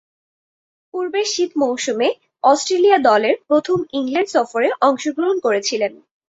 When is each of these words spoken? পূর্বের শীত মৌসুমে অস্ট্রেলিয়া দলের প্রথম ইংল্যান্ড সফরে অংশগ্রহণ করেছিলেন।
পূর্বের 0.93 1.27
শীত 1.33 1.51
মৌসুমে 1.61 2.09
অস্ট্রেলিয়া 2.43 2.97
দলের 3.07 3.35
প্রথম 3.47 3.77
ইংল্যান্ড 3.93 4.29
সফরে 4.35 4.67
অংশগ্রহণ 4.81 5.37
করেছিলেন। 5.39 5.91